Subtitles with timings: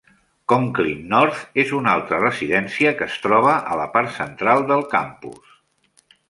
[0.51, 5.55] Conklin North és una altra residència que es troba a la part central de campus.